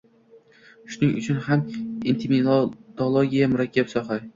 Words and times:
Shuning 0.93 1.11
uchun 1.21 1.39
ham 1.49 1.63
etimologiya– 2.15 3.53
murakkab 3.55 3.99
soha. 3.99 4.25